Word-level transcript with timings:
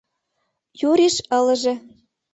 —Юриш 0.89 1.15
ылыже. 1.37 1.73